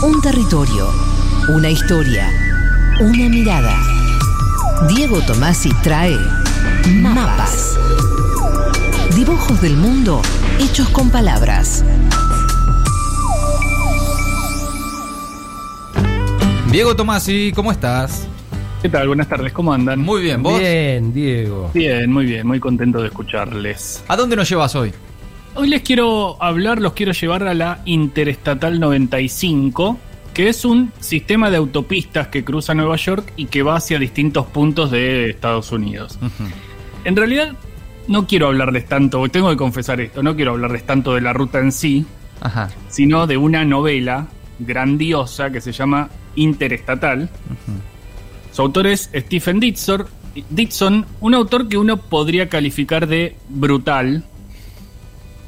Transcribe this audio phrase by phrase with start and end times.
[0.00, 0.92] Un territorio,
[1.48, 2.30] una historia,
[3.00, 3.74] una mirada.
[4.88, 6.16] Diego Tomasi trae
[7.02, 7.76] Mapas.
[9.16, 10.22] Dibujos del mundo
[10.60, 11.84] hechos con palabras.
[16.70, 18.28] Diego Tomasi, ¿cómo estás?
[18.80, 19.08] ¿Qué tal?
[19.08, 19.98] Buenas tardes, ¿cómo andan?
[19.98, 20.60] Muy bien, ¿vos?
[20.60, 21.72] Bien, Diego.
[21.74, 24.04] Bien, muy bien, muy contento de escucharles.
[24.06, 24.92] ¿A dónde nos llevas hoy?
[25.60, 29.98] Hoy les quiero hablar, los quiero llevar a la Interestatal 95,
[30.32, 34.46] que es un sistema de autopistas que cruza Nueva York y que va hacia distintos
[34.46, 36.16] puntos de Estados Unidos.
[37.04, 37.54] En realidad,
[38.06, 41.58] no quiero hablarles tanto, tengo que confesar esto, no quiero hablarles tanto de la ruta
[41.58, 42.06] en sí,
[42.40, 42.70] Ajá.
[42.88, 44.28] sino de una novela
[44.60, 47.28] grandiosa que se llama Interestatal.
[48.52, 50.06] Su autor es Stephen Ditson,
[50.50, 54.22] Ditson, un autor que uno podría calificar de brutal.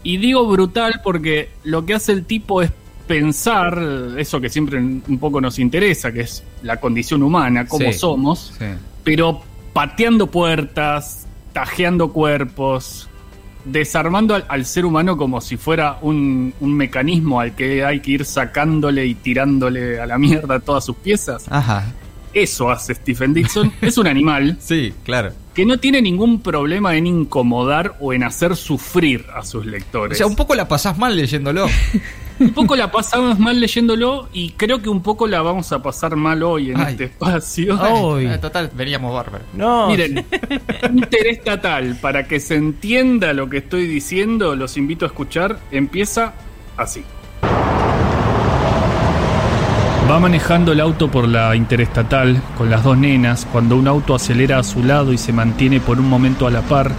[0.03, 2.71] Y digo brutal porque lo que hace el tipo es
[3.07, 3.79] pensar
[4.19, 7.99] eso que siempre un poco nos interesa, que es la condición humana, cómo Sí.
[7.99, 8.67] somos, Sí.
[9.05, 13.09] pero pateando puertas, tajeando cuerpos,
[13.65, 18.13] desarmando al, al ser humano como si fuera un, un mecanismo al que hay que
[18.13, 21.45] ir sacándole y tirándole a la mierda todas sus piezas.
[21.51, 21.85] Ajá.
[22.33, 23.73] Eso hace Stephen Dixon.
[23.81, 25.33] es un animal Sí, claro.
[25.55, 30.17] que no tiene ningún problema en incomodar o en hacer sufrir a sus O lectores.
[30.19, 31.67] sea, un poco la pasás mal leyéndolo.
[32.41, 36.17] Un poco la pasamos mal leyéndolo y creo que un poco la vamos a pasar
[36.17, 36.93] mal hoy en Ay.
[36.93, 37.79] este espacio.
[37.79, 38.25] Hoy.
[38.25, 39.47] Eh, Total, veníamos bárbaros.
[39.53, 39.89] No.
[39.89, 40.25] Miren,
[40.95, 46.33] interestatal, para que se entienda lo que estoy diciendo, los invito a escuchar, empieza
[46.79, 47.03] así.
[50.09, 54.59] Va manejando el auto por la interestatal con las dos nenas cuando un auto acelera
[54.59, 56.93] a su lado y se mantiene por un momento a la par.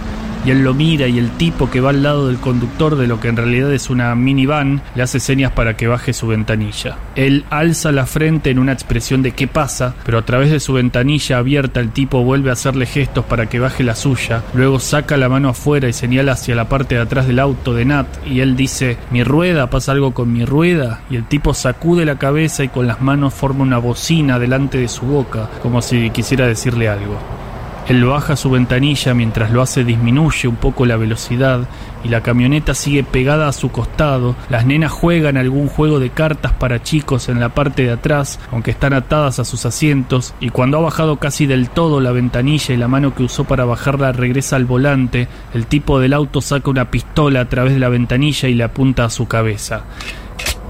[0.44, 3.20] Y él lo mira y el tipo que va al lado del conductor de lo
[3.20, 6.96] que en realidad es una minivan le hace señas para que baje su ventanilla.
[7.14, 10.72] Él alza la frente en una expresión de qué pasa, pero a través de su
[10.72, 15.16] ventanilla abierta el tipo vuelve a hacerle gestos para que baje la suya, luego saca
[15.16, 18.40] la mano afuera y señala hacia la parte de atrás del auto de Nat y
[18.40, 22.64] él dice mi rueda, pasa algo con mi rueda y el tipo sacude la cabeza
[22.64, 26.88] y con las manos forma una bocina delante de su boca como si quisiera decirle
[26.88, 27.41] algo.
[27.88, 31.66] Él baja su ventanilla mientras lo hace disminuye un poco la velocidad
[32.04, 34.36] y la camioneta sigue pegada a su costado.
[34.48, 38.70] Las nenas juegan algún juego de cartas para chicos en la parte de atrás, aunque
[38.70, 42.78] están atadas a sus asientos, y cuando ha bajado casi del todo la ventanilla y
[42.78, 46.90] la mano que usó para bajarla regresa al volante, el tipo del auto saca una
[46.90, 49.84] pistola a través de la ventanilla y le apunta a su cabeza.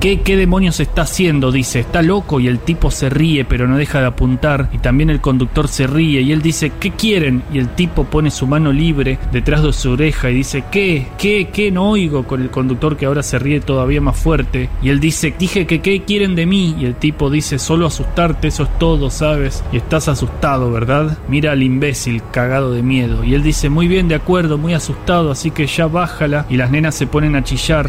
[0.02, 1.52] ¿Qué, ¿Qué demonios está haciendo?
[1.52, 5.10] Dice, está loco y el tipo se ríe pero no deja de apuntar y también
[5.10, 7.44] el conductor se ríe y él dice, ¿qué quieren?
[7.52, 11.06] Y el tipo pone su mano libre detrás de su oreja y dice, ¿qué?
[11.16, 11.50] ¿Qué?
[11.52, 11.70] ¿Qué?
[11.70, 15.36] No oigo con el conductor que ahora se ríe todavía más fuerte y él dice,
[15.38, 16.74] dije que ¿qué quieren de mí?
[16.80, 19.62] Y el tipo dice, solo asustarte, eso es todo, ¿sabes?
[19.70, 21.16] Y estás asustado, ¿verdad?
[21.28, 25.30] Mira al imbécil cagado de miedo y él dice, muy bien, de acuerdo, muy asustado,
[25.30, 27.88] así que ya bájala y las nenas se ponen a chillar.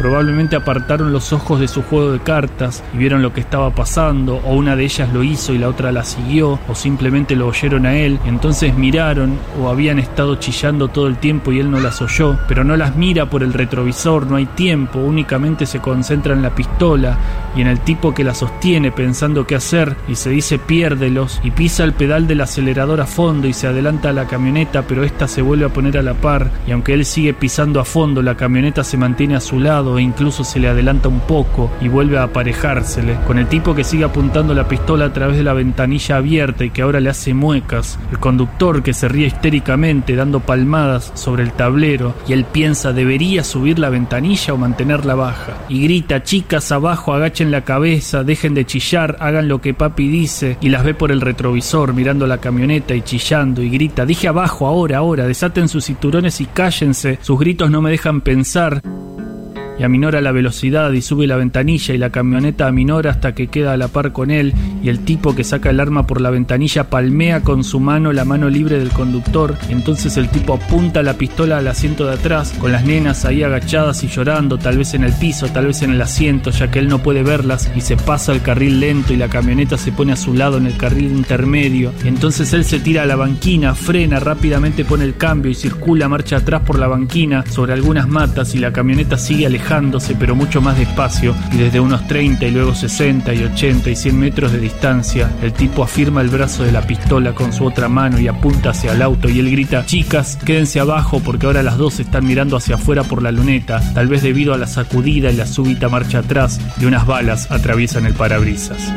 [0.00, 4.36] Probablemente apartaron los ojos de su juego de cartas y vieron lo que estaba pasando,
[4.46, 7.84] o una de ellas lo hizo y la otra la siguió, o simplemente lo oyeron
[7.84, 12.00] a él, entonces miraron o habían estado chillando todo el tiempo y él no las
[12.00, 16.40] oyó, pero no las mira por el retrovisor, no hay tiempo, únicamente se concentra en
[16.40, 17.18] la pistola
[17.54, 21.50] y en el tipo que la sostiene pensando qué hacer y se dice piérdelos y
[21.50, 25.28] pisa el pedal del acelerador a fondo y se adelanta a la camioneta, pero esta
[25.28, 28.38] se vuelve a poner a la par y aunque él sigue pisando a fondo, la
[28.38, 32.18] camioneta se mantiene a su lado e incluso se le adelanta un poco y vuelve
[32.18, 36.16] a aparejársele, con el tipo que sigue apuntando la pistola a través de la ventanilla
[36.16, 41.12] abierta y que ahora le hace muecas, el conductor que se ríe histéricamente dando palmadas
[41.14, 46.22] sobre el tablero y él piensa debería subir la ventanilla o mantenerla baja y grita
[46.22, 50.84] chicas abajo agachen la cabeza, dejen de chillar, hagan lo que papi dice y las
[50.84, 55.26] ve por el retrovisor mirando la camioneta y chillando y grita dije abajo ahora, ahora,
[55.26, 58.82] desaten sus cinturones y cállense, sus gritos no me dejan pensar
[59.80, 63.72] y aminora la velocidad y sube la ventanilla y la camioneta aminora hasta que queda
[63.72, 66.90] a la par con él y el tipo que saca el arma por la ventanilla
[66.90, 69.56] palmea con su mano la mano libre del conductor.
[69.70, 74.04] Entonces el tipo apunta la pistola al asiento de atrás con las nenas ahí agachadas
[74.04, 76.88] y llorando, tal vez en el piso, tal vez en el asiento, ya que él
[76.88, 80.16] no puede verlas y se pasa el carril lento y la camioneta se pone a
[80.16, 81.94] su lado en el carril intermedio.
[82.04, 86.36] Entonces él se tira a la banquina, frena, rápidamente pone el cambio y circula marcha
[86.36, 89.69] atrás por la banquina sobre algunas matas y la camioneta sigue alejando
[90.18, 94.18] pero mucho más despacio, y desde unos 30 y luego 60 y 80 y 100
[94.18, 98.18] metros de distancia, el tipo afirma el brazo de la pistola con su otra mano
[98.18, 102.00] y apunta hacia el auto y él grita, chicas, quédense abajo porque ahora las dos
[102.00, 105.46] están mirando hacia afuera por la luneta, tal vez debido a la sacudida y la
[105.46, 108.92] súbita marcha atrás de unas balas atraviesan el parabrisas.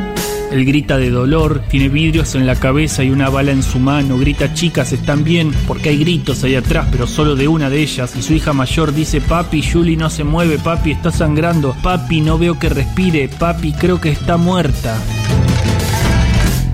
[0.54, 4.20] Él grita de dolor, tiene vidrios en la cabeza y una bala en su mano,
[4.20, 8.16] grita chicas están bien, porque hay gritos ahí atrás, pero solo de una de ellas,
[8.16, 12.38] y su hija mayor dice papi, Julie no se mueve, papi está sangrando, papi no
[12.38, 14.96] veo que respire, papi creo que está muerta.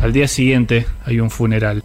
[0.01, 1.81] Al día siguiente hay un funeral.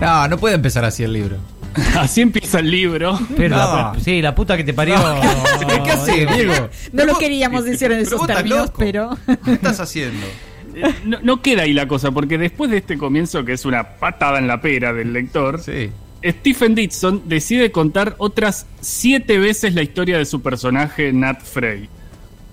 [0.00, 1.36] No, no puede empezar así el libro.
[1.98, 3.18] Así empieza el libro.
[3.36, 3.92] Pero No.
[3.92, 4.96] la- sí, la puta que te parió.
[5.84, 6.54] ¿Qué haces, Diego?
[6.92, 8.74] No lo queríamos decir en esos términos, loco.
[8.78, 9.10] pero...
[9.44, 10.26] ¿Qué estás haciendo?
[11.04, 14.38] No, no queda ahí la cosa, porque después de este comienzo, que es una patada
[14.38, 15.90] en la pera del lector, Sí.
[16.24, 21.88] Stephen Dixon decide contar otras siete veces la historia de su personaje Nat Frey.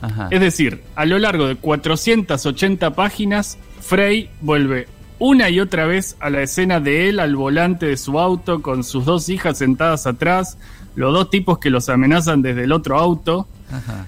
[0.01, 0.27] Ajá.
[0.31, 4.87] Es decir, a lo largo de 480 páginas, Frey vuelve
[5.17, 8.83] una y otra vez a la escena de él al volante de su auto con
[8.83, 10.57] sus dos hijas sentadas atrás,
[10.95, 13.47] los dos tipos que los amenazan desde el otro auto.
[13.71, 14.05] Ajá.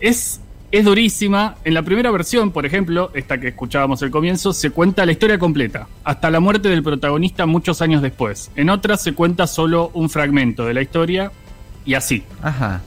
[0.00, 0.40] Es,
[0.74, 1.54] es durísima.
[1.62, 5.38] En la primera versión, por ejemplo, esta que escuchábamos al comienzo, se cuenta la historia
[5.38, 8.50] completa, hasta la muerte del protagonista muchos años después.
[8.56, 11.30] En otras se cuenta solo un fragmento de la historia
[11.84, 12.24] y así.
[12.42, 12.82] Ajá.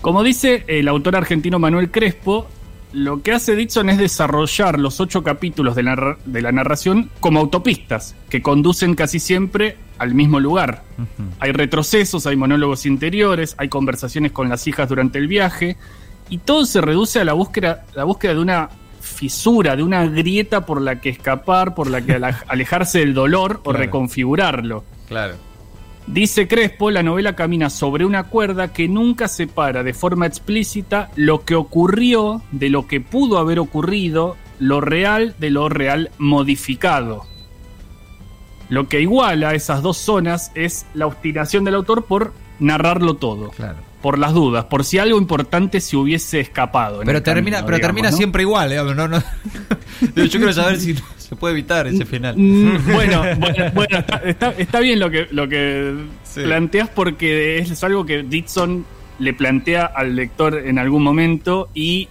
[0.00, 2.46] Como dice el autor argentino Manuel Crespo,
[2.92, 7.40] lo que hace Dixon es desarrollar los ocho capítulos de la, de la narración como
[7.40, 10.84] autopistas, que conducen casi siempre al mismo lugar.
[11.40, 15.76] Hay retrocesos, hay monólogos interiores, hay conversaciones con las hijas durante el viaje,
[16.30, 18.68] y todo se reduce a la búsqueda, la búsqueda de una
[19.00, 22.14] fisura, de una grieta por la que escapar, por la que
[22.48, 23.78] alejarse del dolor o Claro.
[23.78, 24.84] reconfigurarlo.
[25.08, 25.34] Claro.
[26.06, 31.44] Dice Crespo, la novela camina sobre una cuerda que nunca separa de forma explícita lo
[31.44, 37.22] que ocurrió de lo que pudo haber ocurrido, lo real de lo real modificado.
[38.68, 43.78] Lo que iguala esas dos zonas es la obstinación del autor por narrarlo todo, Claro.
[44.04, 47.00] Por las dudas, por si algo importante se hubiese escapado.
[47.06, 48.16] Pero termina, camino, pero digamos, termina ¿no?
[48.18, 48.76] siempre igual, ¿eh?
[48.94, 49.18] No, no.
[50.14, 52.34] Yo quiero saber si se puede evitar ese final.
[52.36, 56.42] Mm, bueno, bueno, bueno, está, está- está bien lo que, lo que Sí.
[56.42, 58.84] planteas porque es algo que Dixon
[59.20, 62.06] le plantea al lector en algún momento y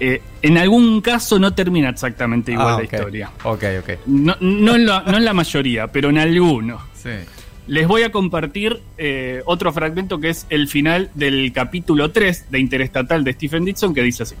[0.00, 3.30] eh, en algún caso no termina exactamente igual Ah, la historia.
[3.44, 3.90] Ok, ok.
[4.04, 6.78] No, no en la, no en la mayoría, pero en alguno.
[6.94, 7.08] Sí.
[7.70, 12.58] Les voy a compartir eh, otro fragmento que es el final del capítulo 3 de
[12.58, 14.34] Interestatal de Stephen Dixon que dice así.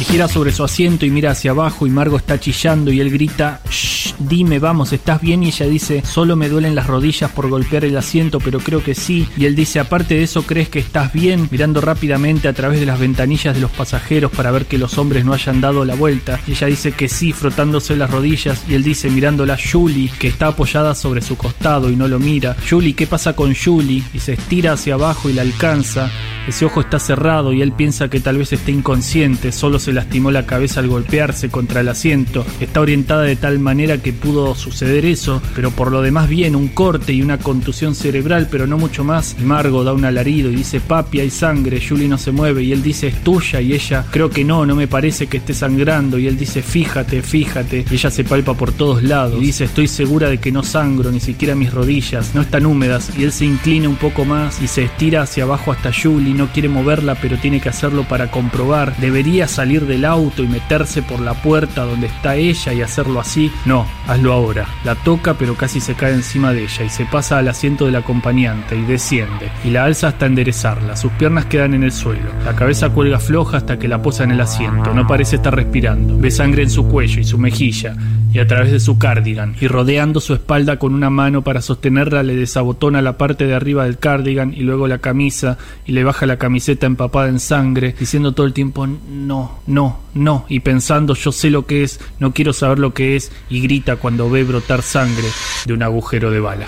[0.00, 3.10] Y gira sobre su asiento y mira hacia abajo y Margo está chillando y él
[3.10, 5.42] grita, Shh, dime, vamos, ¿estás bien?
[5.42, 8.94] Y ella dice, solo me duelen las rodillas por golpear el asiento, pero creo que
[8.94, 9.28] sí.
[9.36, 11.48] Y él dice, aparte de eso, ¿crees que estás bien?
[11.50, 15.26] Mirando rápidamente a través de las ventanillas de los pasajeros para ver que los hombres
[15.26, 16.40] no hayan dado la vuelta.
[16.46, 18.64] Y ella dice que sí, frotándose las rodillas.
[18.70, 22.56] Y él dice, mirándola Julie, que está apoyada sobre su costado y no lo mira.
[22.68, 24.02] Julie, ¿qué pasa con Julie?
[24.14, 26.10] Y se estira hacia abajo y la alcanza.
[26.48, 30.30] Ese ojo está cerrado y él piensa que tal vez esté inconsciente, solo se lastimó
[30.30, 32.44] la cabeza al golpearse contra el asiento.
[32.60, 36.68] Está orientada de tal manera que pudo suceder eso, pero por lo demás bien, un
[36.68, 39.38] corte y una contusión cerebral, pero no mucho más.
[39.40, 42.82] Margo da un alarido y dice, papi, hay sangre, Julie no se mueve y él
[42.82, 46.26] dice, es tuya y ella, creo que no, no me parece que esté sangrando y
[46.26, 47.84] él dice, fíjate, fíjate.
[47.90, 51.10] Y ella se palpa por todos lados y dice, estoy segura de que no sangro,
[51.10, 54.68] ni siquiera mis rodillas, no están húmedas y él se inclina un poco más y
[54.68, 58.96] se estira hacia abajo hasta Julie, no quiere moverla pero tiene que hacerlo para comprobar,
[58.98, 63.50] debería salir del auto y meterse por la puerta donde está ella y hacerlo así,
[63.64, 67.38] no, hazlo ahora, la toca pero casi se cae encima de ella y se pasa
[67.38, 71.82] al asiento del acompañante y desciende y la alza hasta enderezarla, sus piernas quedan en
[71.82, 75.36] el suelo, la cabeza cuelga floja hasta que la posa en el asiento, no parece
[75.36, 77.96] estar respirando, ve sangre en su cuello y su mejilla
[78.32, 82.22] y a través de su cardigan y rodeando su espalda con una mano para sostenerla
[82.22, 86.26] le desabotona la parte de arriba del cardigan y luego la camisa y le baja
[86.26, 91.32] la camiseta empapada en sangre diciendo todo el tiempo no, no, no y pensando yo
[91.32, 94.82] sé lo que es, no quiero saber lo que es y grita cuando ve brotar
[94.82, 95.26] sangre
[95.66, 96.66] de un agujero de bala.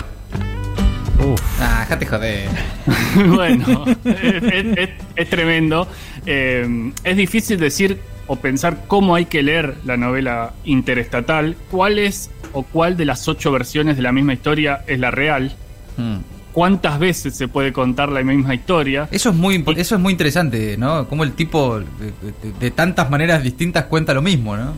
[1.59, 2.49] Ah, déjate joder.
[3.35, 5.87] bueno, es, es- es- es tremendo.
[6.25, 12.29] Eh, es difícil decir o pensar cómo hay que leer la novela interestatal, cuál es
[12.53, 15.53] o cuál de las ocho versiones de la misma historia es la real,
[15.97, 16.17] Hmm.
[16.53, 19.07] cuántas veces se puede contar la misma historia.
[19.11, 21.07] Eso es muy eso es muy interesante, ¿no?
[21.07, 21.85] Como el tipo de,
[22.41, 24.73] de- de tantas maneras distintas cuenta lo mismo, ¿no?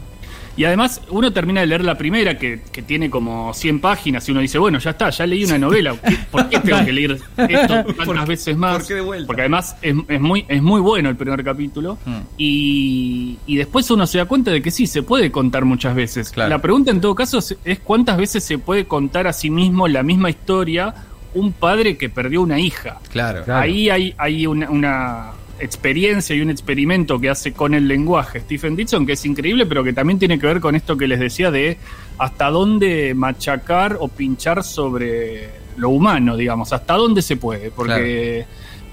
[0.57, 4.31] Y además uno termina de leer la primera, que, que tiene como 100 páginas, y
[4.31, 5.95] uno dice, bueno, ya está, ya leí una novela.
[6.07, 8.77] ¿Qué- ¿Por qué tengo que leer esto tantas veces más?
[8.77, 9.27] por qué de vuelta?
[9.27, 11.97] Porque además es, es muy, es muy bueno el primer capítulo.
[12.05, 12.17] Mm.
[12.37, 16.29] Y, y después uno se da cuenta de que sí, se puede contar muchas veces.
[16.29, 16.49] Claro.
[16.49, 19.87] La pregunta en todo caso es, es cuántas veces se puede contar a sí mismo
[19.87, 20.93] la misma historia
[21.33, 22.99] un padre que perdió una hija.
[23.11, 23.43] Claro.
[23.43, 23.61] Claro.
[23.61, 28.75] Ahí hay, hay una, una experiencia y un experimento que hace con el lenguaje Stephen
[28.75, 31.51] Dixon que es increíble, pero que también tiene que ver con esto que les decía
[31.51, 31.77] de
[32.17, 38.45] hasta dónde machacar o pinchar sobre lo humano, digamos, hasta dónde se puede, porque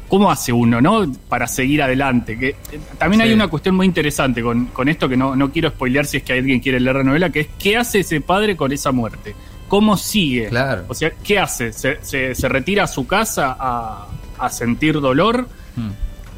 [0.08, 1.10] ¿cómo hace uno, no?
[1.28, 2.38] Para seguir adelante.
[2.38, 5.70] Que, eh, también hay una cuestión muy interesante con, con esto que no, no quiero
[5.70, 8.56] spoilear si es que alguien quiere leer la novela, que es ¿qué hace ese padre
[8.56, 9.34] con esa muerte?
[9.68, 10.48] ¿Cómo sigue?
[10.48, 10.84] Claro.
[10.88, 11.72] O sea, ¿qué hace?
[11.72, 14.06] ¿Se, se- se retira a su casa a,
[14.38, 15.48] a sentir dolor?
[15.76, 15.90] Mm.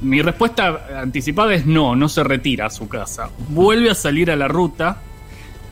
[0.05, 3.31] Mi respuesta anticipada es no, no se retira a su casa.
[3.49, 5.01] Vuelve a salir a la ruta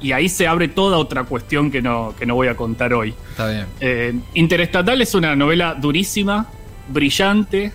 [0.00, 3.14] y ahí se abre toda otra cuestión que no, que no voy a contar hoy.
[3.30, 3.66] Está bien.
[3.80, 6.48] Eh, Interestatal es una novela durísima,
[6.88, 7.72] brillante,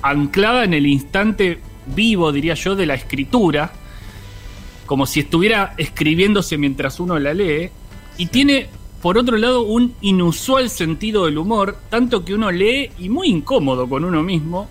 [0.00, 3.72] anclada en el instante vivo, diría yo, de la escritura,
[4.86, 7.70] como si estuviera escribiéndose mientras uno la lee,
[8.18, 8.68] y tiene,
[9.02, 13.88] por otro lado, un inusual sentido del humor, tanto que uno lee y muy incómodo
[13.88, 14.68] con uno mismo,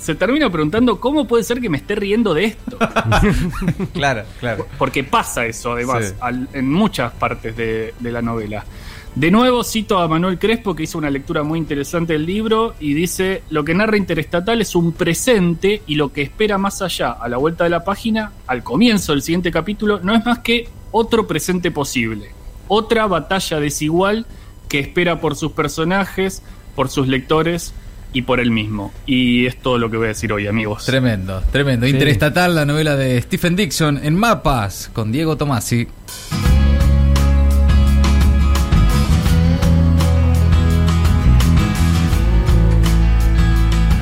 [0.00, 2.78] se termina preguntando cómo puede ser que me esté riendo de esto.
[3.92, 4.66] Claro, claro.
[4.78, 6.14] Porque pasa eso, además, Sí.
[6.20, 8.64] al- en muchas partes de, de la novela.
[9.14, 12.94] De nuevo cito a Manuel Crespo, que hizo una lectura muy interesante del libro, y
[12.94, 17.28] dice, lo que narra Interestatal es un presente y lo que espera más allá, a
[17.28, 21.26] la vuelta de la página, al comienzo del siguiente capítulo, no es más que otro
[21.26, 22.30] presente posible.
[22.68, 24.26] Otra batalla desigual
[24.68, 26.42] que espera por sus personajes,
[26.76, 27.74] por sus lectores
[28.12, 28.92] y por él mismo.
[29.06, 30.84] Y es todo lo que voy a decir hoy, amigos.
[30.86, 31.86] Tremendo, tremendo.
[31.86, 31.92] Sí.
[31.92, 35.86] Interestatal, la novela de Stephen Dixon en mapas con Diego Tomasi.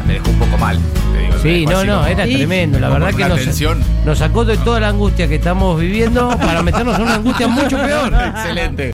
[0.06, 0.78] Me dejó un poco mal.
[1.12, 2.80] te digo, Sí, no, no, como- era tremendo.
[2.80, 3.60] La verdad que nos,
[4.06, 7.76] nos sacó de toda la angustia que estamos viviendo para meternos en una angustia mucho
[7.76, 8.12] peor.
[8.34, 8.86] Excelente.